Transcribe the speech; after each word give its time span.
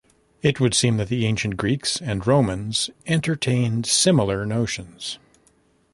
It 0.41 0.59
would 0.59 0.73
seem 0.73 0.97
that 0.97 1.09
the 1.09 1.27
ancient 1.27 1.57
Greeks 1.57 2.01
and 2.01 2.25
Romans 2.25 2.89
entertained 3.05 3.85
similar 3.85 4.47
notions. 4.47 5.19